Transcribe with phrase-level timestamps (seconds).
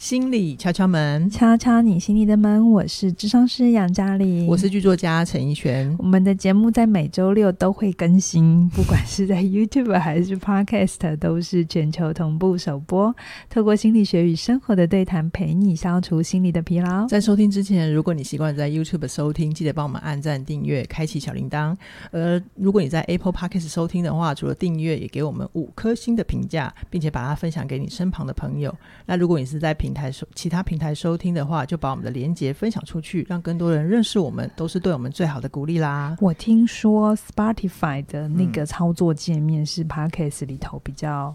[0.00, 2.70] 心理敲敲门，敲敲你心里的门。
[2.70, 5.94] 我是智商师杨嘉玲，我是剧作家陈奕璇。
[5.98, 13.14] 我们的节目在每周六都会更新， 不管是在 YouTube 还是 Podcast，都是全球同步首播。
[13.50, 17.06] 透过心理学与生活的对谈，陪你消除心理的疲劳。
[17.06, 21.76] 在收听之前，如果你习惯在 YouTube 收听，记得帮我们按赞、订阅、开启小铃铛。
[22.10, 28.74] 而如果你在 Apple Podcast 收听的话，除了订阅，也给我们五颗星的评价，并且把它分享给你身旁的朋友。
[29.04, 36.16] 那如果你是在平台收其他平台收听的话，就把我们的连接分享出去，让更多人认识我们，都是对我们最好的鼓励啦。
[36.20, 41.34] 我听说 Spotify 的那个操作界面是 Podcast 里头比较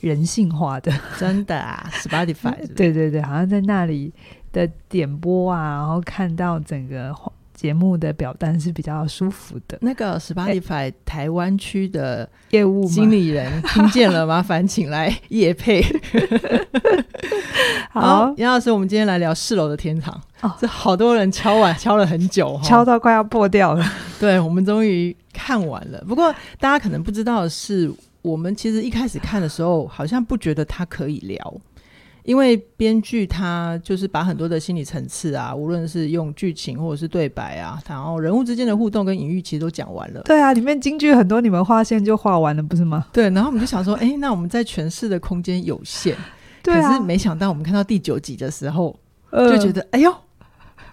[0.00, 2.72] 人性化的，真的啊？Spotify 是是？
[2.74, 4.12] 对对对，好像在那里
[4.52, 7.14] 的点播啊，然后看到整个。
[7.54, 9.78] 节目的表单是比较舒服的。
[9.80, 15.82] 那个 Spotify 台湾区的业务经理人 听见了，麻烦请来 夜配。
[17.90, 20.20] 好，杨老师，我们今天来聊四楼的天堂。
[20.40, 23.84] 哦，这好多人敲碗敲了很久，敲到快要破掉了。
[24.18, 26.04] 对，我们终于看完了。
[26.08, 31.60] 不过大家可能不知道的是，我们其实一开始看的时候，好像不觉得它可以聊。
[32.24, 40.22] 因为编剧他就是把很多的心理层次啊，无论是用剧情或者是对白啊，然后人物之间的互动跟隐喻，其实都讲完了。
[40.22, 43.06] 对啊，里面京剧很多，你们画线就画完了，不是吗？
[43.12, 46.16] 对，然后我们就想说，哎，那我们在诠释的空间有限，
[46.62, 48.98] 对啊，可是没想到我们看到第九集的时候，
[49.30, 50.10] 呃、就觉得，哎呦，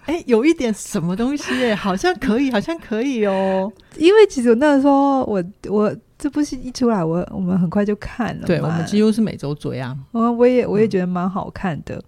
[0.04, 3.72] 哎，有一点什么东西，哎，好像可以，好像可以哦。
[3.96, 5.96] 因为其实那时候，我我。
[6.22, 8.46] 这部戏一出来，我我们很快就看了。
[8.46, 9.96] 对，我们几乎是每周追啊。
[10.12, 12.00] 我我也我也觉得蛮好看的。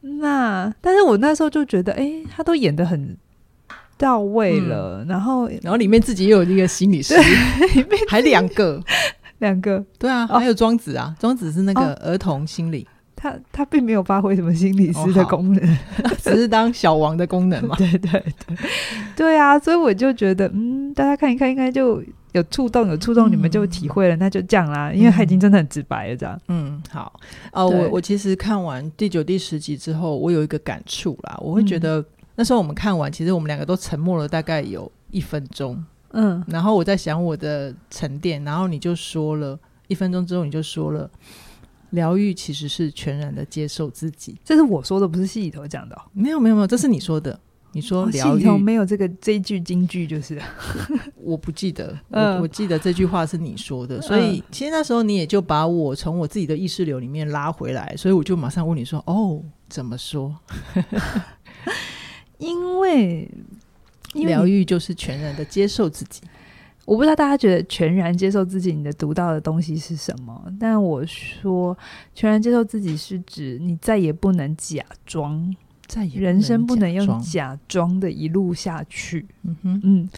[0.00, 3.14] 嗯、那但是我那时候就觉得，哎，他都演的很
[3.98, 5.02] 到位了。
[5.04, 7.14] 嗯、然后然后里面自己又有一个心理师，
[7.76, 8.82] 里面还两个
[9.40, 9.84] 两个。
[9.98, 12.88] 对啊，还有庄子啊，庄子是那个儿童心理。
[12.88, 17.76] 哦、他他并没有发挥什么心理师的功能，哦、 只是当小王的功能嘛。
[17.76, 18.10] 对对
[18.46, 18.56] 对，
[19.14, 22.02] 对啊，所以我就觉得，嗯，大家看一看，应该就。
[22.34, 24.92] 有触动，有触动，你们就体会了，嗯、那就这样啦。
[24.92, 26.40] 因为他已经真的很直白了，这样。
[26.48, 27.12] 嗯，好。
[27.52, 31.38] 哦、呃，我我其实看完第九、第十集之后，我有一个感触啦。
[31.40, 35.80] 我会觉得、嗯、那时候我们看完，其实我们两个都沉默了大概有一分钟。
[36.10, 36.42] 嗯。
[36.48, 39.56] 然后我在想我的沉淀，然后你就说了
[39.86, 41.08] 一分钟之后，你就说了，
[41.90, 44.36] 疗愈其实是全然的接受自己。
[44.44, 46.02] 这是我说的，不是戏里头讲的、哦。
[46.12, 47.38] 没有，没有，没有，这是你说的。
[47.74, 50.40] 你说疗愈、哦、没有这个这一句金句就是，
[51.20, 60.34] 我不记得，嗯、我我记得这句话是你说的，所以其实那时候你也就把我从我自己的意识流里面拉回来，所以我就马上问你说：“哦，怎么说？”
[62.38, 63.28] 因为
[64.14, 66.20] 疗愈就是全然的接受自己。
[66.84, 70.44] 我不知道大家觉得全然接受自己，你的读到的东西是什么？
[70.60, 71.76] 但我说
[72.14, 75.56] 全然接受自己是指你再也不能假装。
[76.14, 79.26] 人生不能用假装的一路下去。
[79.42, 80.08] 嗯哼，嗯，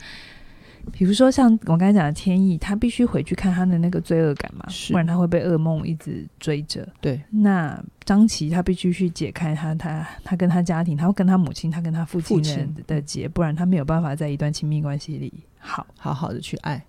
[0.93, 6.87] 比如说像我刚才讲的天意，他必须回去看他的那个罪恶感嘛，不然他会被噩梦一直追着。
[7.01, 12.43] 对，那张琪他必须去解开他他他跟他家庭，他会跟他母亲，他跟他父亲
[12.75, 16.83] 的的结，不然他没有办法在一段亲密关系里好好好的去爱。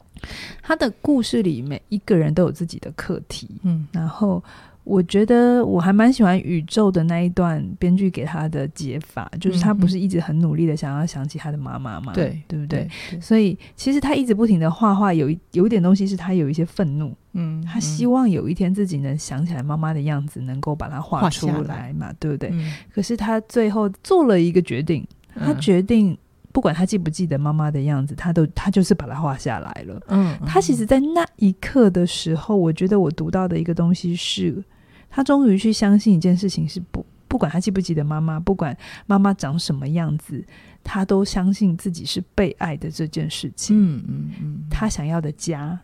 [0.61, 4.43] 他的故事里每一个人都有自己的课题，嗯，然后。
[4.87, 12.13] 我觉得我还蛮喜欢宇宙的那一段编剧给他的解法，就是他不是一直很努力的想要想起他的妈妈嘛？
[12.13, 12.79] 对，对不对？
[12.79, 22.49] 对对，所以其实他一直不停的画画，有一有一点东西是他有一些愤怒，嗯，他希望有一天自己能想起来妈妈的样子，能够把它画出来嘛，对不对？
[22.53, 25.05] 嗯，可是他最后做了一个决定，
[25.35, 26.17] 他决定
[26.53, 30.01] 不管他记不记得妈妈的样子，他都他就是把它画下来了。
[30.07, 34.63] 嗯，他其实，在那一刻的时候，我觉得我读到的一个东西是。
[35.09, 38.75] 他终于去相信一件事情是不，不管他记不记得妈妈，不管
[39.05, 40.45] 妈妈长什么样子，
[40.83, 43.75] 他都相信自己是被爱的这件事情。
[43.75, 45.79] 嗯嗯嗯，他想要的家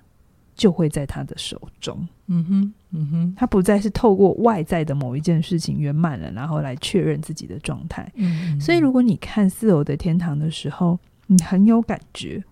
[0.56, 2.08] 就会在他的手中。
[2.28, 8.10] 嗯哼嗯哼，他不再是透过外在的某一件事情圆满了，然后来确认自己的状态。
[8.16, 12.44] 嗯，所以如果你看四楼的天堂的时候，你很有感觉，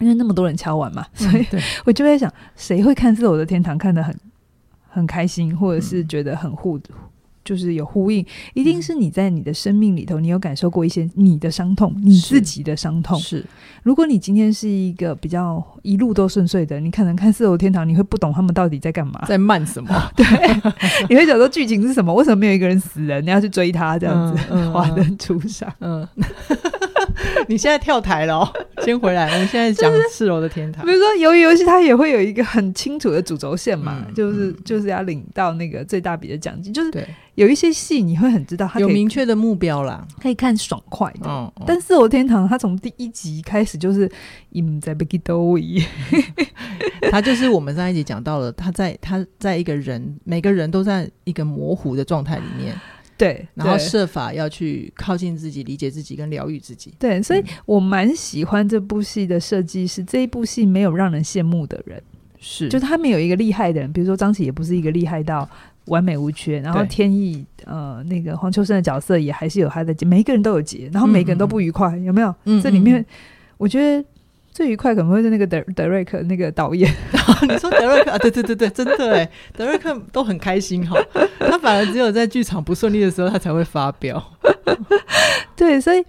[0.00, 1.46] 因为那么多人敲碗嘛，所以
[1.84, 4.16] 我就在想，谁会看四楼的天堂看得很。
[4.90, 6.82] 很开心，或者是觉得很互，嗯、
[7.44, 13.18] 就是有呼应，一定是你在你的生命里头，你有感受过一些你的伤痛，你自己的伤痛。
[13.18, 13.44] 是，
[13.82, 19.88] 如果你今天是一个比较一路都顺遂的，你可能看四楼天堂，你会不懂他们到底在干嘛，在慢什么？
[20.14, 20.26] 对，
[21.08, 22.12] 你会想说剧情是什么？
[22.12, 23.24] 为什么没有一个人死人？
[23.24, 25.72] 你要去追他这样子， 华灯初上。
[25.80, 26.06] 嗯。
[27.50, 28.48] 你现在跳台了，哦，
[28.84, 29.24] 先回来。
[29.32, 30.86] 我们现在讲四楼的天堂。
[30.86, 41.28] 比如说，鱿鱼游戏它也会有一个很清楚的主轴线嘛，嗯、就是就是要领到那个最大笔的奖金，就是有一些戏你会很知道它有明确的目标啦，可以看爽快的。
[41.28, 44.08] 嗯嗯、但四楼天堂它从第一集开始就是
[44.80, 45.84] 在被兜一，
[47.10, 52.76] 他就是我们上一集讲到了，他在他在一个人每个人都在一个模糊的状态里面。
[53.20, 56.94] 对，然后设法要去靠近自己、理解自己跟疗愈自己。
[56.98, 62.02] 对，所以我蛮喜欢这部戏的设计，是这一部戏没有让人羡慕的人，
[62.38, 65.46] 是就他们有一个厉害的人，比如说张琪也不是一个厉害到
[65.84, 72.34] 完美无缺，然后天意呃那个黄秋生的角色也还是有他的，每一个人都有结，然后每个人都不愉快，嗯、有没有？
[72.46, 73.04] 嗯、这里面
[73.58, 74.02] 我觉得。
[74.60, 76.94] 最愉快可能会是那个德德瑞克那个导演，
[77.48, 78.18] 你说德瑞克啊？
[78.18, 79.26] 对对对对，真的哎，
[79.56, 81.02] 德瑞克都很开心哈，
[81.38, 84.22] 他反而只有在剧场不顺利的时候，他才会发飙。
[85.56, 86.04] 对，所以。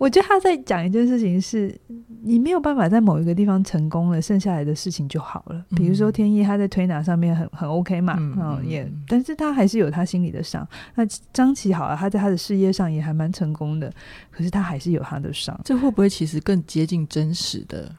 [0.00, 1.78] 我觉得他在讲一件事情是，
[2.22, 5.62] 你没有办法在某一个地方成功了，剩下来的事情就好了。
[5.76, 10.66] 比如说天意，他在推拿上面很很 OK 嘛，嗯，嗯也，但是他还是有他心里的伤。
[10.94, 11.04] 那
[11.34, 13.92] 张琪好了，他在他的事业上也还蛮成功的，
[14.30, 15.60] 可是他还是有他的伤。
[15.66, 17.94] 这会不会其实更接近真实的？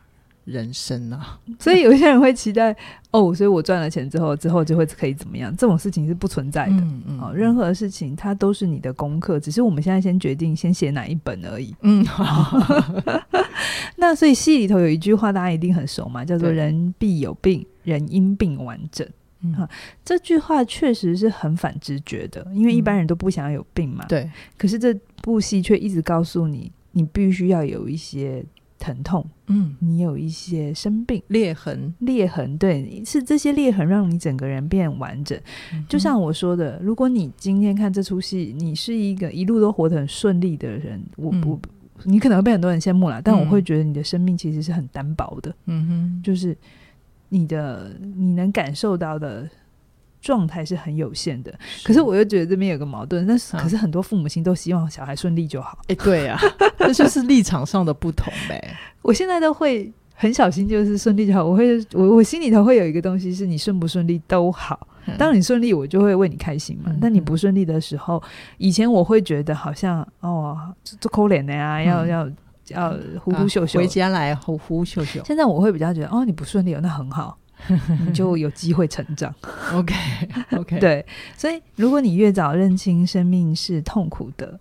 [0.52, 2.76] 人生啊， 所以有些人会期待
[3.12, 5.56] 哦，所以我赚了钱之后，之后就会可以怎么样？
[5.58, 6.74] 这种事情是不存在的。
[6.74, 11.76] 嗯嗯、哦，任何事情它都是你的功课，只是我们现在先决定先写哪一本而已。
[11.82, 12.58] 嗯，好。
[13.98, 19.08] 那所以戏里头有一句话大家一定很熟嘛，叫做“人必有病，人因病完整”。
[19.44, 19.70] 嗯，哈，
[20.06, 24.06] 这句话确实是很反直觉的，因为一般人都不想要有病嘛。
[24.08, 24.32] 对、嗯。
[24.58, 28.44] 可是这部戏却一直告诉你，你必须要有一些。
[28.82, 31.22] 疼痛，嗯，你有一些生病。
[31.28, 35.40] 裂痕，裂痕，对，是这些裂痕让你整个人变完整。
[35.72, 46.58] 嗯、就像我说的，如果你今天看这出戏，你是一个一路都活得很顺利的人，我不，嗯、你可能会被很多人羡慕啦，但我会觉得你的生命其实是很单薄的，嗯哼，就是
[47.30, 49.48] 你的你能感受到的。
[50.22, 55.80] 状态是很有限的，是可是我又觉得这边有个矛盾，但是可是很多父母亲都希望小孩顺利就好。
[55.88, 56.42] 哎、欸，对呀、啊，
[56.80, 58.78] 这就是立场上的不同呗。
[59.02, 61.44] 我现在都会很小心，就是顺利就好。
[61.44, 64.88] 我会，我我心里头会有一个东西，是你顺不顺利都好。
[65.08, 66.92] 嗯、当你顺利，我就会为你开心嘛。
[66.92, 68.22] 嗯、但你不顺利的时候，
[68.60, 72.30] 以前我会觉得好像哦，这抠脸的呀，要、嗯、要
[72.68, 75.20] 要呼呼秀秀、啊、回家来呼呼秀秀。
[75.26, 77.36] 现在我会比较觉得哦，你不顺利，那很好。
[78.06, 79.34] 你就有机会成长。
[79.74, 79.94] OK
[80.52, 81.06] OK， 对，
[81.38, 84.60] 所以如果你越早认清生命是痛苦的，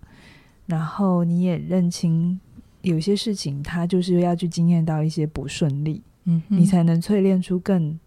[0.65, 2.39] 然后你也认清
[2.81, 7.99] 有些事情，它就是要去经验到一些不顺利，嗯，你才能淬炼出更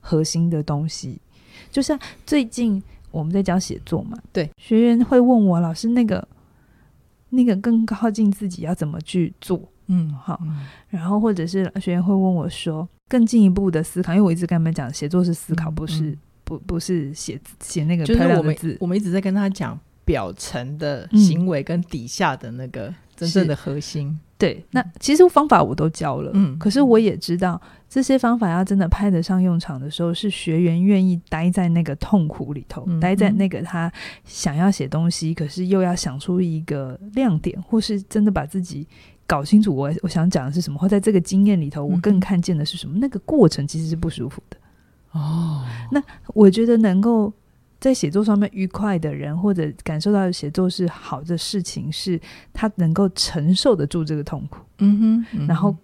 [0.00, 1.20] 核心的东西。
[1.70, 6.26] 就像最近我们在教写作嘛，对，学员会问我老师，那个
[7.30, 9.60] 那个更靠近自己要怎么去做？
[9.88, 10.40] 嗯，好，
[10.88, 12.88] 然后或者是学员会问我说。
[13.08, 18.54] 更进一步的思考，因为我一直跟他们讲，写作是思考，不是、嗯、不不是写写那个漂亮的字。
[18.54, 24.08] 就是我们我们一直在跟他讲表层的行为跟底下的那个真正的核心。
[24.08, 33.92] 嗯、对，那其实方法我都教了，嗯，可是我也知道这些方法要真的派得上用场的时候，是学员愿意待在那个痛苦里头，嗯、待在那个他
[34.24, 38.86] 想要写东西，可是又要想出一个亮点，或是真的把自己。
[39.26, 42.96] 搞清楚我我想讲的是什么，或在这个经验里头，我更看见的是什么？
[42.96, 44.56] 嗯、那个过程其实是不舒服的
[45.12, 45.64] 哦。
[45.90, 47.32] 那我觉得能够
[47.80, 52.20] 在写作上面愉快的人，或者感受到写作是好的事情，是
[52.52, 54.60] 他能够承受得住这个痛苦。
[54.78, 55.76] 嗯哼，嗯哼，然后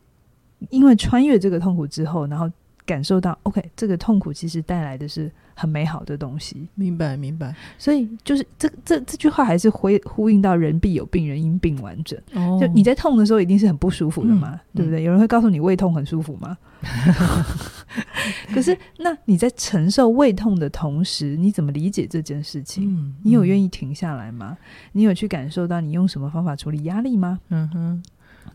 [0.70, 2.48] 因为穿越这个痛苦之后，然后
[2.86, 5.30] 感受到 OK，这个痛苦其实带来的是。
[5.54, 7.54] 很美好的东西，明白明白。
[7.76, 12.18] 所以就是这这这句话还是回呼应到“人必有病，人因病完整”。
[12.32, 15.02] 哦，就你在痛的时候一定是很不舒服的嘛，嗯、对不对？
[15.02, 16.56] 有人会告诉你胃痛很舒服吗？
[18.54, 22.90] 可是那你在承受胃痛的同时，你怎么理解这件事情？
[22.90, 24.56] 嗯、你有愿意停下来吗？
[24.92, 27.38] 你有去感受到你用什么方法处理压力吗？
[27.50, 28.02] 嗯哼，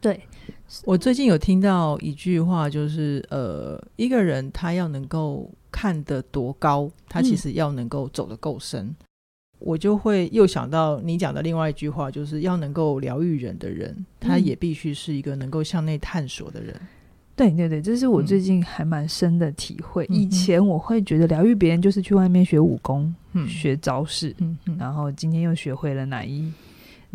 [0.02, 0.20] 对。
[0.84, 8.84] 我最近有听到一句话，就是呃，一个人他要能够看得多高，他其实要能够走得够深。
[8.86, 8.96] 嗯、
[9.60, 16.76] 我就会又想到你讲的另外一句话，就是要能够疗愈人的人，他也必须是一个能够向内探索的人。
[16.76, 16.88] 嗯、
[17.38, 20.06] 对对对，这是我最近还蛮深的体会。
[20.10, 24.36] 嗯、以前我会觉得疗愈别人就是去外面学武功、嗯、学招式，
[24.78, 26.52] 然后今天又学会了哪一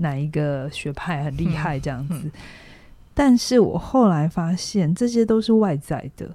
[0.02, 2.14] 哪一个学派很厉害这样子。
[2.14, 2.32] 嗯嗯
[3.14, 6.34] 但是我后来发现，这些都是外在的。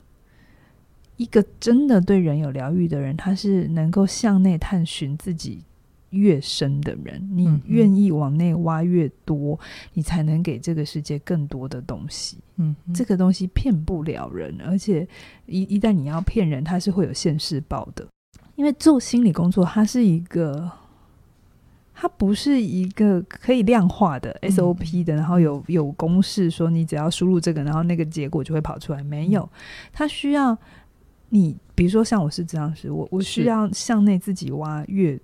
[1.15, 5.63] 一个真的对人有疗愈的人，他是能够向内探寻自己
[6.11, 9.59] 越深的人，你愿意往内挖越多，嗯、
[9.93, 12.37] 你才能给这个世界更多的东西。
[12.57, 15.07] 嗯，这个东西骗不了人，而且
[15.47, 18.07] 一一旦你要骗人，它是会有现世报的。
[18.55, 20.71] 因为做心理工作，它是一个，
[21.99, 29.01] 它不是一个可以量化的 SOP 的，嗯、然后有有公式说你只要输入这个，然后那个结果就会跑出来。
[29.03, 29.49] 没有，
[29.91, 30.55] 它需要
[31.29, 35.19] 你，比如说像我是这样子，我我需要向内自己挖越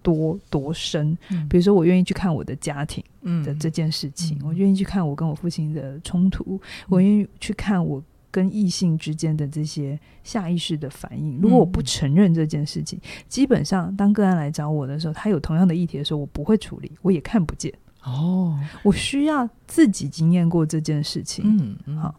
[0.00, 1.14] 多多深。
[1.28, 3.04] 嗯、比如说，我愿意去看我的家庭
[3.44, 8.02] 的这件事情，嗯、我愿意去看我跟我父亲的冲突，嗯、我愿意去看我。
[8.32, 17.72] 跟异性之间的这些下意识的反应，如果我不承认这件事情，嗯、基本上当个案来找我的时候，他有同样的议题的时候，我不会处理，我也看不见。
[18.02, 21.44] 哦，我需要自己经验过这件事情。
[21.46, 22.18] 嗯，嗯，好，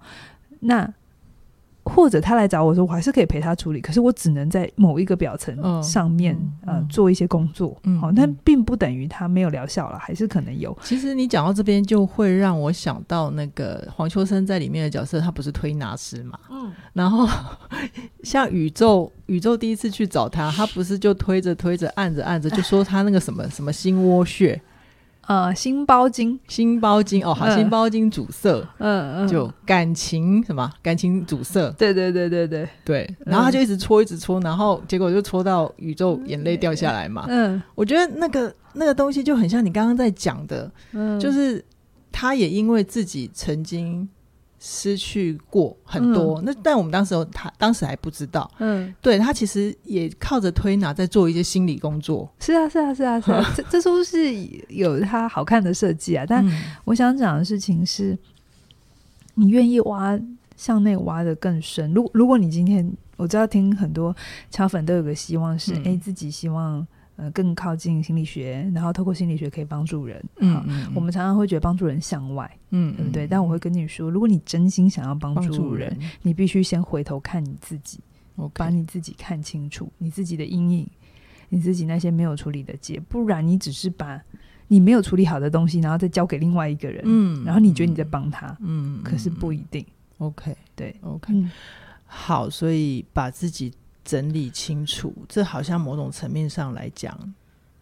[0.61, 0.93] 那。
[1.85, 10.75] 或者他来找我说，我还是可以陪他处理，可是我只能在某一个表层上面、嗯嗯、呃做一些工作，嗯，好，但并不等于他没有疗效了，还是可能有。
[10.81, 17.27] 其实你讲到这边，就会让我想到那个黄秋生在里面的角色，他不是推拿师嘛，嗯，然后
[18.23, 24.61] 像宇宙，宇宙第一次去找他，他不是就推着推着按着按着，就说他那个什么什么心窝穴。
[25.27, 30.69] 呃，心包经，心包经哦，好，心包经阻塞，嗯嗯，就感情什么？
[30.81, 32.67] 感情阻塞，对对对对对。
[32.83, 41.63] 对，然后他就一直搓一直搓，然后结果就搓到宇宙眼泪掉下来嘛，嗯，我觉得那个那个东西就很像你刚刚在讲的，嗯，就是
[42.11, 44.07] 他也因为自己曾经。
[44.65, 52.31] 失去过很多，嗯、那但我们当时他当时还不知道，嗯，对他其实也靠着推拿在做一些心理工作。
[52.39, 54.33] 是啊，是啊，是啊，是啊， 这这出是
[54.69, 56.25] 有它好看的设计啊。
[56.25, 56.49] 但
[56.85, 58.17] 我想讲的事情是，
[59.33, 60.17] 你愿意挖
[60.55, 61.93] 向内挖的更深。
[61.93, 64.15] 如果如果你今天我知道听很多
[64.49, 66.87] 巧粉都有个希望是，哎、嗯，自己希望。
[67.15, 70.23] 呃，更靠近心理学，然后透过心理学可以帮助人。
[70.37, 73.25] 嗯，嗯，我们常常会觉得帮助人向外，嗯，对不对？
[73.25, 77.99] 嗯、但我会跟你说，如果你真心想要帮助人，人你必须先回头看你自己.
[78.55, 80.87] 把你自己看清楚，你自己的阴影，
[81.49, 84.19] 你自己那些没有处理的结，不然你只是把
[84.67, 89.85] 你没有处理好的东西，然后再交给另外一个人，嗯，然后你觉得你在帮他，嗯，可是不一定。
[90.17, 91.51] OK，对，OK，、嗯、
[92.07, 93.71] 好，所以把自己。
[94.03, 97.17] 整理清楚，这好像某种层面上来讲，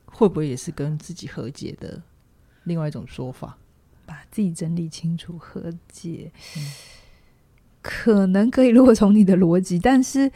[0.05, 2.01] 会不会也是跟自己和解的
[2.65, 3.57] 另外一种说法？
[4.05, 6.71] 把自己整理清楚，和解，嗯、
[7.81, 8.67] 可能可以。
[8.67, 10.29] 如果从你的逻辑，但是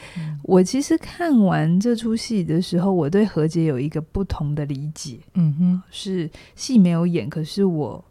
[0.43, 5.19] 我其实看完这出戏的时候，我对和解有一个不同的理解。
[5.33, 8.05] 嗯哼，是戏没有演，可是我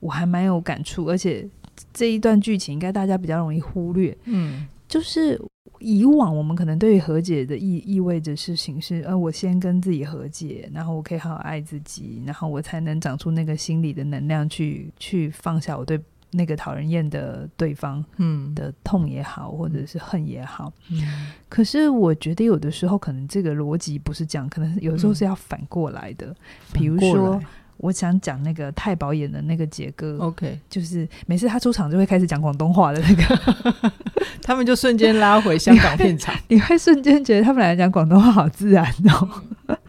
[0.00, 1.48] 我还蛮有感触，而且
[1.94, 4.16] 这一段剧情应该大家比较容易忽略。
[4.24, 5.40] 嗯，就是。
[5.78, 16.00] 以往我们可能对于和解的意意味着事情是，呃，我先跟自己和解，然后我可以好好爱自己，然后我才能长出那个心理的能量去去放下我对
[16.30, 20.72] 那个讨人厌的对方，嗯，的痛也好，或者是恨也好。
[20.90, 26.36] 嗯，可是我觉得有的时候可能这个逻辑不是这样，可能有时候是要反过来的，嗯，
[26.72, 27.40] 比如说。
[27.80, 33.90] 我想讲那个太保演的那个杰哥，OK，就是每次他出场就会开始讲广东话的那个，
[34.42, 39.28] 他们就瞬间拉回香港片场， 你会瞬间觉得他们俩讲广东话好自然哦。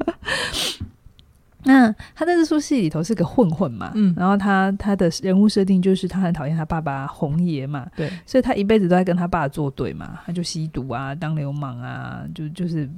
[1.64, 12.90] 那他在这出戏里头是个混混嘛，嗯，然后他他的人物设定就是他很讨厌他爸爸红爷嘛，对，所以他一辈子都在跟他爸作对嘛，他就吸毒啊，当流氓啊，就就是。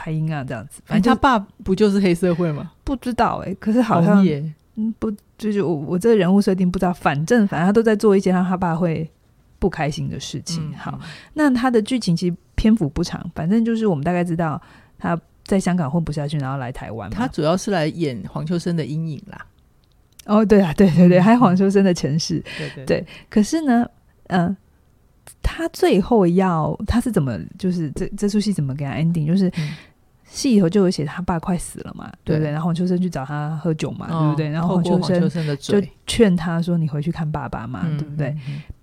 [0.00, 2.72] 配音啊，这样子，反正他爸不就是黑社会吗？
[2.82, 4.42] 不知道哎、欸，可是好像也
[4.76, 9.06] 嗯不，就是我我这个人物设定不知道，反正反正他都在做一些让他爸会
[9.58, 10.70] 不开心的事情。
[10.70, 10.98] 嗯、好，
[11.34, 14.58] 那他的剧情其实篇幅不长，反正就是我们大概知道
[14.98, 17.10] 他在香港混不下去，然后来台湾。
[17.10, 19.46] 他主要是来演黄秋生的阴影啦。
[20.24, 22.42] 哦，对啊，对对对，还有黄秋生的前世。
[22.56, 23.86] 对对对，可是呢，
[24.28, 24.56] 嗯、呃，
[25.42, 29.52] 他最后要他是怎么，就是这这出戏怎么给他 ending，就是。
[30.30, 32.52] 嗯戏里头就有写他爸快死了嘛，对不对？
[32.52, 34.48] 然后黄秋生去找他喝酒嘛，对不对？
[34.48, 38.36] 然后黄秋生就劝他说：“你回去看爸爸嘛，对不对？”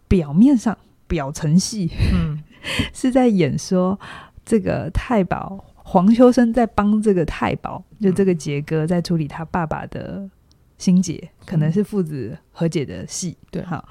[0.10, 0.78] 表面上
[1.08, 2.44] 表层戏，嗯，
[2.94, 3.98] 是在演说
[4.46, 10.30] 这个太保黄秋生在帮这个太保，就这个杰哥在处理他爸爸的
[10.78, 13.38] 心结，可能是父子和解的戏。
[13.50, 13.88] 对，好。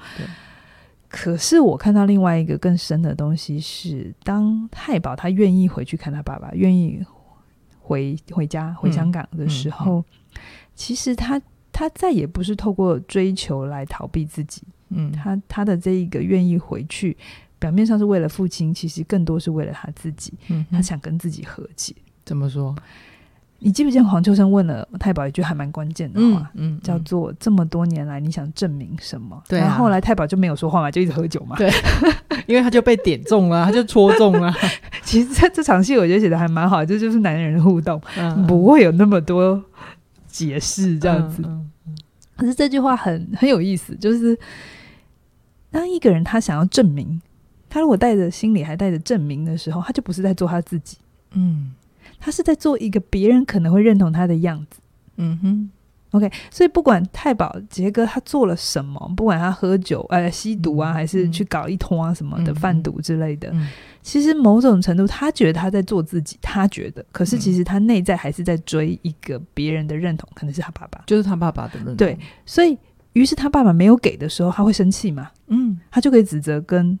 [1.09, 7.03] 可是我看到另外一个更深的东西是，当太保他愿意回去看他爸爸，愿意。
[7.87, 10.03] 回回家回香港的时候，
[10.75, 11.41] 其实他
[11.71, 17.15] 他再也不是透过追求来逃避自己，嗯，他他的这一个愿意回去，
[17.57, 21.95] 表面上是为了父亲，其实更多是为了他自己，嗯，他想跟自己和解。
[22.25, 22.75] 怎么说？
[23.59, 31.55] 你记不记得黄秋生问了太保一句还蛮关键的话，嗯，嗯叫做“这么多年来你想证明什么？”对、啊，然后后来太保就没有说话嘛，就一直喝酒嘛。
[31.57, 31.71] 对，
[32.45, 34.53] 因为他就被点中了，他就戳中了。
[35.01, 39.63] 其实这这场戏我觉得写的还蛮好，这就是男人的互动，嗯、不会有那么多
[40.27, 41.43] 解释这样子。
[42.35, 44.37] 可是这句话很很有意思，就是
[45.71, 47.19] 当一个人他想要证明，
[47.67, 50.97] 他如果带着心里还带着证明的时候，他就不是在做他自己。
[51.31, 51.71] 嗯。
[52.19, 54.79] 他是在做一个别人可能会认同他的样子，
[55.17, 55.69] 嗯哼
[56.11, 63.53] ，OK，所以不管太保杰哥他做了什么，不管他喝酒、呃吸毒啊，还是去搞一通啊什么的贩毒之类的，
[64.01, 71.95] 其实某种程度他觉得他在做自己，他觉得，可是其实他内在还是在追一个别人的认同，可能是他爸爸，就是他爸爸的认同。
[71.95, 72.77] 对，所以
[73.13, 75.29] 于是他爸爸没有给的时候，他会生气嘛？
[75.47, 76.97] 嗯，他就可以指责跟。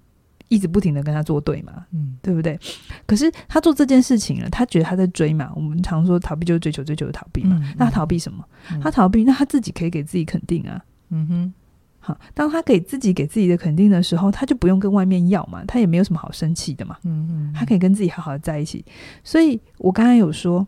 [0.49, 2.59] 一直不停的跟他作对嘛，嗯，对不对？
[3.05, 5.51] 可是他做这件事情了，他觉得他在追嘛。
[5.55, 7.57] 我们常说逃避就是追求，追求的逃避嘛。
[7.61, 8.43] 嗯、那他逃避什么？
[8.71, 10.81] 嗯、他逃避，那他自己可以给自己肯定啊。
[11.09, 11.53] 嗯哼，
[11.99, 16.97] 好，当他给自己给自己的肯定的时候，他就不用跟外面要嘛，他也没有什么好生气的嘛。
[17.03, 18.85] 嗯哼，他可以跟自己好好的在一起。
[19.23, 20.65] 所以我刚才有说，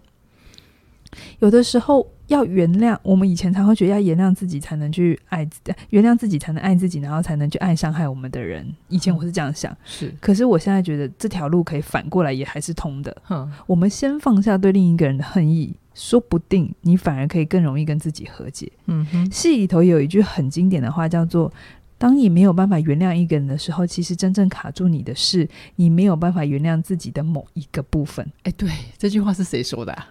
[1.40, 2.06] 有的时候。
[2.30, 5.48] 要原谅，我们以前常会觉得要原谅自己才能去爱
[5.90, 8.66] 原谅自己才能爱自己，然后才能去爱伤害我们的人。
[8.88, 10.14] 以前我是这样想，是。
[10.22, 13.16] 可是我现在觉得这条路可以反过来，也还是通的。
[13.30, 18.72] 嗯，我们先放下对另一个人的恨意，说不定你反而可以更容易跟自己和解。
[18.86, 21.52] 嗯哼，戏里头有一句很经典的话，叫做
[21.98, 28.70] ：“当你没有办法原谅一个人的时候，其实真正卡住你的是你没有办法原谅自己的某一个部分。”哎，对，
[29.00, 30.08] 这句话是谁说的啊？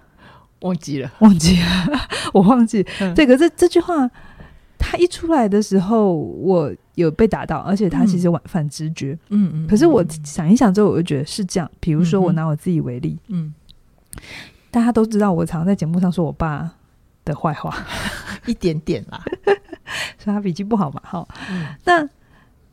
[0.61, 1.67] 忘记了，忘记了，
[2.35, 2.85] 我忘记。
[3.00, 4.11] 嗯、对，可是这这句话，
[4.79, 9.19] 他一出来的时候，我有被打到，而且他其实晚饭知觉。
[9.31, 9.67] 嗯嗯。
[9.67, 11.71] 可是我想一想之后，我就觉得是这样。
[11.81, 13.55] 比如说，我拿我自己为例，嗯，
[14.71, 16.71] 大家都知道，我常在节目上说我爸
[17.25, 17.75] 的坏话，
[18.47, 19.23] 一点点啦，
[20.19, 21.00] 说他脾气不好嘛。
[21.05, 22.09] 好，嗯、那。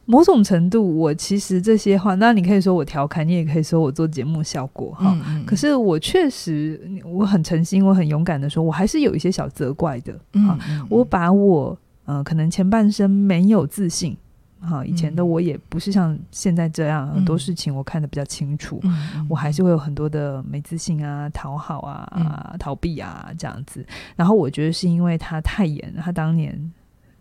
[0.06, 5.12] 某种程度，我其实这些话，那你可以说我调侃，你也可以说我做节目效果哈。
[5.12, 10.14] 嗯嗯，可是我确实，我很诚心，我很勇敢的说，我还是有一些小责怪的。
[10.34, 14.16] 嗯，嗯，嗯，我把我呃，可能前半生没有自信，
[14.62, 23.84] 哈，以前的我也不是像现在这样，很多事情我看得比较清楚，嗯，我还是会有很多的没自信啊、讨好啊、嗯、逃避啊这样子。
[24.16, 26.72] 然后我觉得是因为他太严，他当年。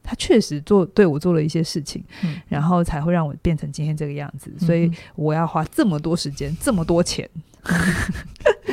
[0.05, 4.53] 他确实做对我做了一些事情，嗯、然后才会让我变成今天这个样子。
[4.61, 7.29] 嗯、所以我要花这么多时间、这么多钱，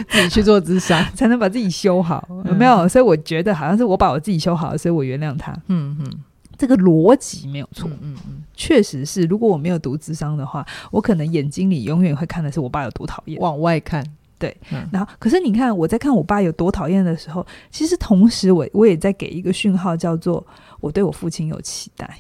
[0.10, 2.88] 自己去做智商，才能把自己修好，嗯、有没有？
[2.88, 5.52] 所以我觉得好像是我把我自己修好了，所以我原谅他。
[5.68, 6.12] 嗯嗯，
[6.58, 7.90] 这个逻辑没有错。
[7.90, 9.24] 嗯嗯，嗯确实是。
[9.24, 14.06] 如果我没有读智商的话，我可能眼睛里永远会看的是我爸有多讨厌，往外看。
[14.42, 20.44] 对，嗯、然后可是你看我在看我爸有多讨厌的时候，其实同时我我也在给一个讯号，叫做
[20.80, 22.18] 我对我父亲有期待。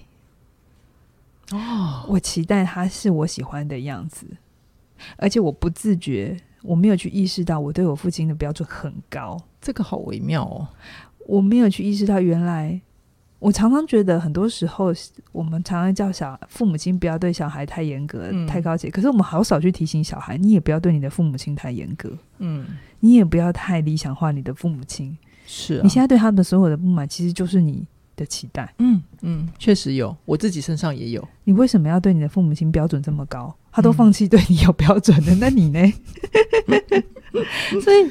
[1.51, 4.27] 哦，我期待他是我喜欢的样子，
[5.17, 10.67] 而且我不自觉，我没有去意识到我对我父亲的标准很高，这个好微妙哦，
[11.25, 12.79] 我没有去意识到原来。
[13.41, 14.93] 我常常觉得，很多时候
[15.32, 22.63] 我们常常叫小父母亲不要对小孩太严格、嗯、太高级，可是我们好少去提醒小孩，你也不要对你的父母亲太严格，嗯，
[22.99, 25.17] 你也不要太理想化你的父母亲。
[25.47, 27.84] 是、啊，你现在对他们所有的不满，其实就是你
[28.15, 28.71] 的期待。
[28.77, 31.27] 嗯嗯，确实有，我自己身上也有。
[31.43, 33.51] 你为什么要对你的父母亲标准这么高？
[33.71, 35.82] 他都放弃对你有标准的，嗯、那你呢？
[37.82, 38.08] 所以。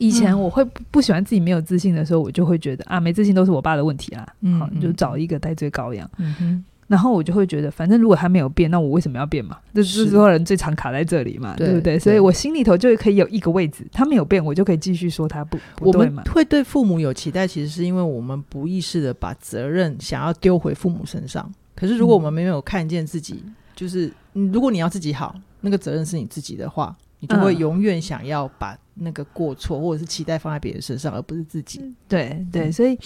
[0.00, 4.26] 以前我会不喜欢自己没有自信的时候，我就会觉得啊，没自信都是我爸的问题啦。
[4.40, 6.10] 嗯，好，你就找一个戴罪羔羊。
[6.16, 9.58] 嗯，然后我就会觉得，反正如果他没有变，那我为什么要变嘛？
[9.74, 11.98] 这是所有人最常卡在这里嘛，对不对？
[11.98, 16.22] 所以我心里头就可以有一个位置，他没有变，我就可以继续说他不不对嘛。
[16.22, 21.48] 我们会对父母有期待，其实是因为我们不意识的把责任想要丢回父母身上。
[21.76, 23.44] 可是如果我们没有看见自己，
[23.76, 26.96] 就是如果你要自己好，那个责任是你自己的话。
[27.20, 31.80] 你就会永远想要把那个过错或者是期待放在别人身上，而不是自己。
[32.08, 32.98] 对对，所以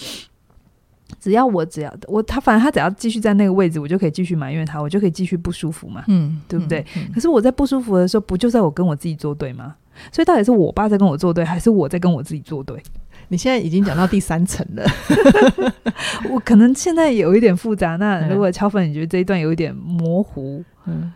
[1.19, 6.03] 只要我只要我他，反正他只要继续在那个位置，我就可以继续埋怨他，我就可以继续不舒服嘛。
[6.07, 6.83] 嗯，对不对？
[7.13, 9.75] 可是我在不舒服的时候，不就在我跟我自己作对吗？
[10.11, 12.81] 所以到底是我爸在跟我作对，还是我在跟我自己作对？
[13.29, 14.85] 你现在已经讲到第三层了，
[16.29, 17.95] 我可能现在有一点复杂。
[17.95, 21.11] 那如果敲粉你觉得这一段有一点模糊，嗯。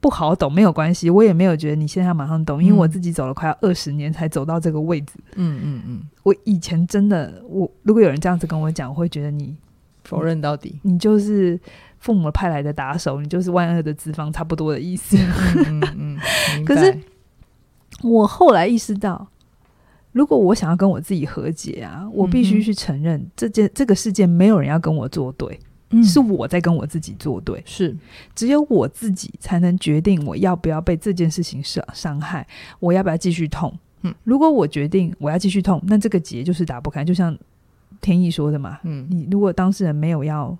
[0.00, 5.12] 不好懂没有关系，我也没有觉得你现在要马上懂，嗯、因为我自己走了快要二十年才走到这个位置。
[5.34, 9.54] 嗯嗯嗯，我以前真的，我如果有人这样子跟我讲，我会觉得你
[10.04, 11.60] 否认到底，你就是
[11.98, 15.18] 父母派来的打手，你就是万恶的资方，差不多的意思。
[15.66, 16.18] 嗯嗯，
[16.56, 16.98] 嗯 可是
[18.02, 19.28] 我后来意识到，
[20.12, 25.60] 如果我想要跟我自己和解啊，我必须去承认这件这个事件没有人要跟我作对，
[25.90, 27.96] 嗯，是我在跟我自己作对，是
[28.34, 32.46] 只有我自己才能决定我要不要被这件事情伤伤害，
[32.78, 33.72] 我要不要继续痛。
[34.02, 37.04] 嗯，如果我决定我要继续痛，那这个结就是打不开。
[37.04, 37.36] 就像
[38.00, 40.56] 天意说的嘛，嗯，你如果当事人没有要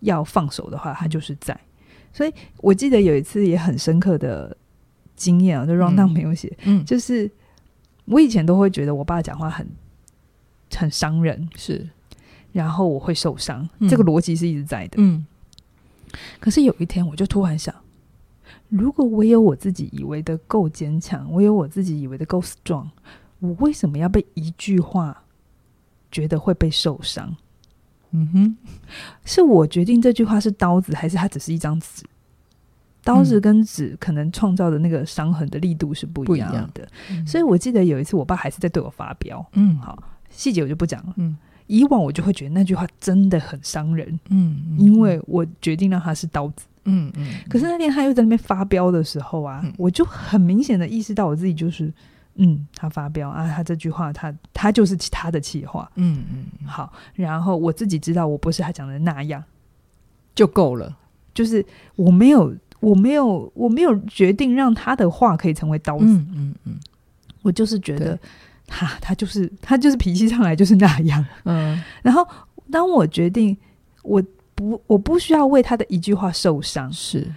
[0.00, 1.58] 要放手的话，他就是在。
[2.12, 4.56] 所以我记得有一次也很深刻的
[5.14, 7.30] 经验啊，就 rundown 没有写，嗯，就是。
[8.06, 9.64] 我以前都会觉得我爸讲话很
[10.74, 11.88] 很伤人，是，
[12.52, 14.94] 然后我会受伤，嗯、这个逻辑是一直在的。
[14.98, 15.24] 嗯，
[16.38, 17.74] 可是有一天我就突然想，
[18.68, 22.88] 如果我有我自己以为的够坚强，我有我自己以为的够 strong，
[23.38, 25.24] 我为什么要被一句话
[26.10, 27.36] 觉得会被受伤？
[28.12, 28.56] 嗯哼，
[29.24, 32.04] 是我决定这句话是刀子，还是它只是一张纸？
[33.02, 39.44] 刀子跟纸可能创造的那个伤痕的力度是不一样的，样所以我记得有一次我爸还是在对我发飙。
[39.52, 41.14] 嗯，好，细节我就不讲了。
[41.16, 41.34] 嗯，
[41.70, 44.06] 以往我就会觉得那句话真的很伤人。
[44.28, 46.66] 嗯，嗯，因为我决定让他是刀子。
[46.84, 47.34] 嗯嗯。
[47.48, 51.92] 可是那天他又在那边发飙的时候啊，嗯、我就很明显的意识到我自己就是，
[52.34, 55.90] 嗯，他发飙啊，他这句话他他就是他的气话。
[55.94, 56.66] 嗯嗯。
[56.66, 59.42] 好，然后我自己知道我不是他讲的那样，
[60.34, 60.96] 就够了。
[61.32, 61.64] 就是
[61.96, 62.54] 我没有。
[62.80, 66.06] 我没有，我没有决定让他的话可以成为刀子。
[66.06, 66.74] 嗯嗯，嗯，
[67.42, 68.18] 我就是觉得
[68.70, 71.22] 他他就是他就是脾气上来就是那样。
[71.44, 72.26] 嗯，然后
[72.70, 73.54] 当我决定
[74.02, 74.22] 我
[74.54, 77.30] 不我不需要为他的一句话受伤是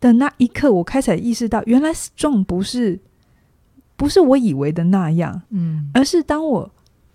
[0.00, 2.98] 的那一刻，我开始意识到，原来 strong 不是
[3.94, 5.42] 不是我以为的那样。
[5.50, 6.70] 嗯，而是当我。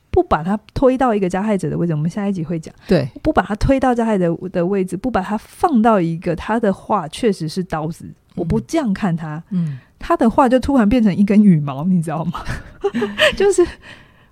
[0.10, 2.74] 不把他推到一个加害者的位置，我们下一集会讲。
[2.88, 12.44] 对，不把他推到加害者的位置，不把他放到一个他的话确实是刀子，嗯、我不这样看他，嗯，他的话就突然变成一根羽毛，你知道吗？
[13.36, 13.66] 就是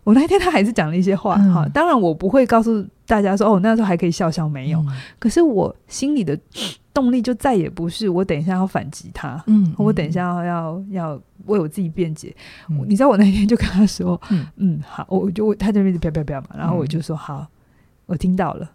[0.04, 4.88] 我那天他还是讲了一些话哈，嗯、当然我不会告诉大家说哦，那时候还可以笑笑没有，嗯、
[5.20, 6.38] 可是我心里的。
[6.96, 12.34] 动力就再也不是我等一下要反击他，嗯，我等一下要要要为我自己辩解。
[12.70, 17.46] 嗯、你知道我那天就跟他说，嗯嗯，好，我就他就一直飘飘飘嘛，然后我就说好，
[18.06, 18.72] 我听到了，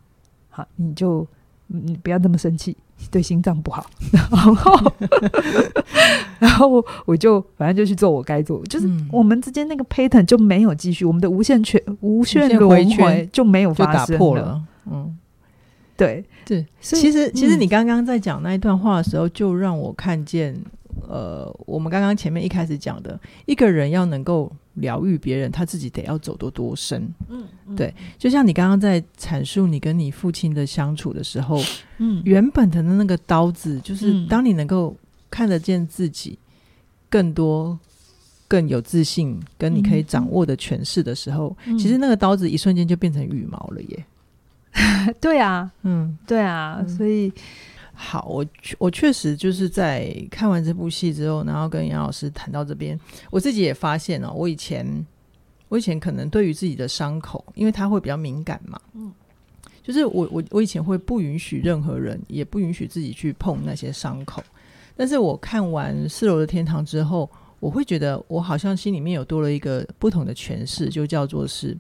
[0.50, 1.26] 好，你就
[1.68, 2.76] 你不要那么生气，
[3.11, 3.85] 对心脏不好。
[4.11, 4.95] 然后
[6.41, 15.17] 然后我就反正就去做我该做，就是我们之间那个 pattern 就没有继续，我们的无限圈无限轮回就没有发生了，了嗯。
[15.97, 20.59] 对对，其实其实你刚刚在讲那一段话的时候，就让我看见，
[21.09, 27.09] 呃，我们刚刚前面一开始讲的，一个人要能够疗愈别人，他自己得要走得多深。
[27.29, 31.61] 嗯，对，就像你刚刚在阐述你跟你父亲的相处的时候，
[31.99, 34.97] 嗯，原本的那个刀子，就是当你能够
[35.31, 36.39] 看得见自己
[37.09, 37.79] 更多、
[38.47, 44.05] 更有自信，跟你可以掌握的诠释的时候，其实那个刀子一瞬间就变成羽毛了耶。
[45.21, 47.33] 对啊，嗯，对啊，嗯、所以
[48.03, 48.47] 好，我
[48.79, 52.99] 我确实就是在看完这部戏之后，然后跟杨老师谈到这边，
[53.31, 55.07] 我自己也发现哦，我以前
[55.69, 59.13] 我以前可能对于自己的伤口，因为他会比较敏感嘛，嗯，
[59.83, 64.43] 就是我我我以前会不允许任何人，也不允许自己去碰那些伤口，
[64.97, 71.77] 但是我看完《四楼的天堂》之后，我会觉得我好像心里面有多了一个不同的诠释，就叫做是。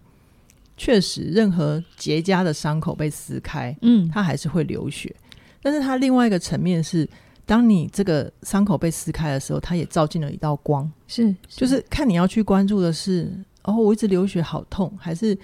[0.76, 5.14] 确实，任何结痂的伤口被撕开，嗯，它还是会流血。
[5.62, 7.08] 但是它另外一个层面是，
[7.46, 10.90] 当你这个伤口被撕开的时候，它也照进了一道光。
[11.06, 15.36] 是，是就是看你要去关注的是，哦，我一直流血好痛，还是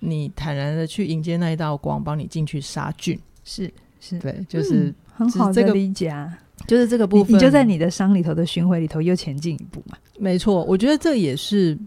[0.00, 3.18] 你坦然的去迎接那一道光，帮你进去杀菌。
[3.44, 6.38] 是是，对，就是、嗯、很好的理解啊。
[6.66, 9.98] 就是这个部分，你，你就在你的伤里头的巡回里头又前进一步嘛。
[10.18, 11.78] 没错，我觉得这也是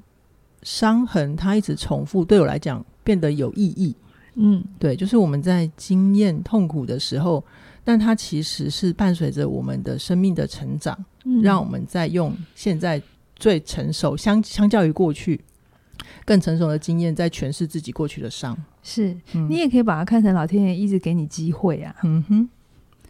[0.64, 2.86] 伤痕，它一直重复，对我来讲。
[3.08, 3.96] 变得有意义，
[4.36, 7.42] 嗯，对，就是我们在经验痛苦的时候，
[7.88, 13.02] 但它其实是伴随着我们的生命的成长，嗯，让我们在用现在
[13.38, 15.40] 最成熟相相较于过去
[16.26, 18.58] 更成熟的经验，在诠释自己过去的伤。
[18.84, 22.50] 是，嗯，你也可以把它看成老天爷一直给你机会啊，嗯哼，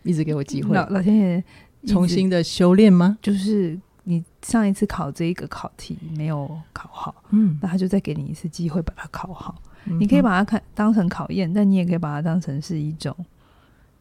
[0.03, 1.43] 一直给我机会，老老天爷
[1.87, 3.17] 重新的修炼吗？
[3.19, 3.79] 就是。
[4.09, 9.61] 你上一次考这一个考题没有考好，嗯，那他就再给你一次机会把它考好。
[9.83, 13.13] 嗯、你可以把它看当成考验，但你也可以把它当成是一种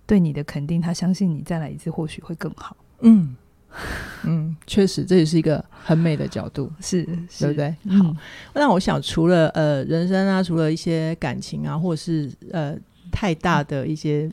[0.06, 0.80] 对你的肯定。
[0.80, 2.76] 他相信你再来一次或许会更好。
[3.00, 3.36] 嗯
[4.24, 7.70] 嗯，确实这也是一个很美的角度， 是，是对不对？
[7.98, 8.16] 好，嗯、
[8.54, 12.74] 那我想除了呃人生啊，除了一些感情啊，或者是呃
[13.10, 14.30] 太大的一些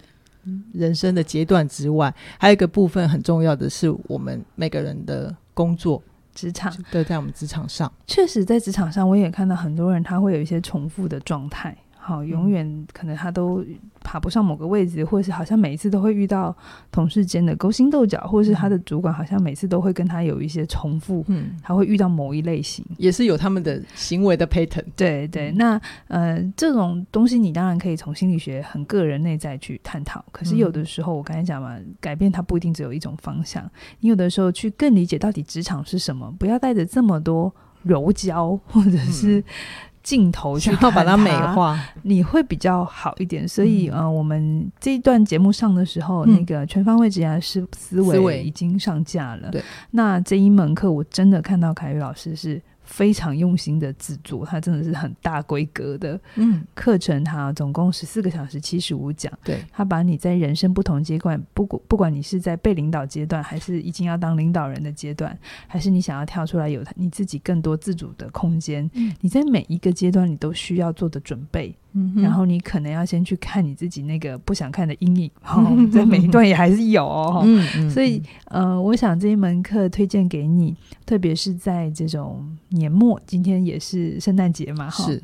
[0.73, 5.35] 人生的阶段之外，还有一个部分很重要的是我们每个人的。
[5.55, 6.01] 工作，
[6.33, 11.77] 职场，对，在我们职场上，确实在职场上，我也看到很多人他会有一些重复的状态。
[12.05, 13.63] 好，永远可能他都
[14.03, 16.53] 爬不上某个位置，或者是好像每一次都会遇到
[16.91, 24.83] 同事间的勾心斗角，或者是他的主管好像每次都会跟他有一些重复，嗯，他会遇到某一类型，也是有他们的行为的 pattern。
[24.97, 33.63] 对对，嗯、那呃，这种东西你当然可以从心理学很个人内在去探讨，可是有的时候我刚才讲嘛，改变它不一定只有一种方向，
[34.01, 39.41] 你有的时候去更理解到底职场是什么，不要带着这么多柔焦或者是。
[40.03, 43.47] 镜头去要把它美化，你会比较好一点。
[43.47, 49.49] 所以，呃，我们这一段节目上的时候，嗯、那个全方位职业思思维已经上架了。
[49.49, 52.61] 对，那这一门课我真的看到凯宇老师是。
[52.93, 71.75] 非常用心的制作，它真的是很大规格的嗯课程，它总共十四个小时七十五讲，对，它把你在人生不同阶段，不管不管你是在被领导阶段，还是已经要当领导人的阶段，还是你想要跳出来有你自己更多自主的空间，嗯，你在每一个阶段你都需要做的准备。
[71.93, 77.41] 嗯、然后你可能要先去看你自己那个不想看的阴影， 哦，在每一段也还是有哦。
[77.45, 80.75] 嗯嗯、所以呃，我想这一门课推荐给你，
[81.05, 85.21] 特别是在这种年末，今天也是圣诞节嘛，哈，是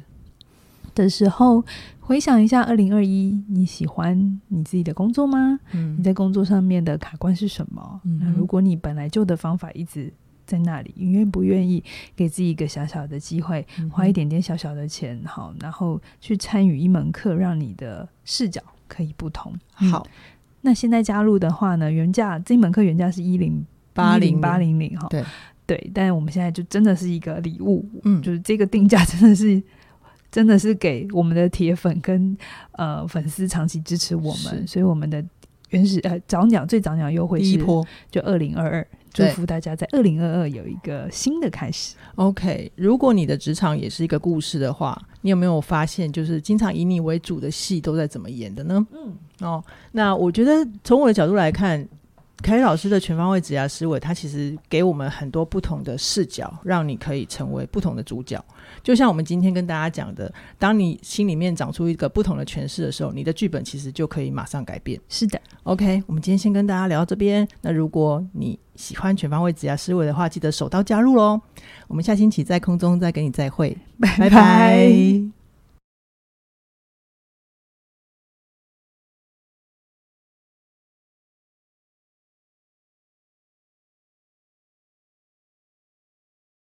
[0.95, 1.63] 的时候，
[1.99, 5.59] 回想一下二零二一，你喜欢你自己的工作吗？
[5.71, 8.01] 嗯，你在工作上面的卡关是什么？
[8.03, 10.11] 嗯，那如果你本来就的方法一直。
[10.49, 11.83] 在那里，你愿不愿意
[12.15, 19.53] 给自己一个小小的机会，花一点点小小的钱，好，然后去参与一门课，让你的视角可以不同。
[19.73, 20.09] 好，嗯，
[20.61, 24.97] 那现在加入的话呢，原价这门课原价是一零八零八零零。
[24.97, 25.23] 哈，对。
[25.69, 29.61] 对，但是我们现在就真的是一个礼物，嗯，就是这个定价真的是
[30.31, 32.35] 真的是给我们的铁粉跟
[32.71, 35.23] 呃粉丝长期支持我们，所以我们的
[35.69, 37.85] 原始呃早鸟最早鸟优惠是第一波。
[38.09, 38.87] 就二零二二。
[39.13, 41.95] 祝福大家在二零二二有一个新的开始。
[42.15, 48.85] OK，如果你的职场也是一个故事的话，你有没有发现，就是经常以你为主的戏都在怎么演的呢？
[48.91, 51.87] 嗯，哦，那我觉得从我的角度来看，
[52.41, 58.43] 凯宇老师的全方位职涯思维，他其实给我们很多不同的视角，让你可以成为不同的主角。
[58.81, 64.99] 就像我们今天跟大家讲的，当你心里面长出一个不同的诠释的时候，你的剧本其实就可以马上改变。
[65.09, 67.47] 是的，OK，我们今天先跟大家聊到这边。
[67.61, 71.39] 那如果你喜欢全方位职涯思维的话，记得手刀加入喽。
[71.87, 74.17] 我们下星期在空中再跟你再会，拜拜。
[74.17, 75.38] 拜拜。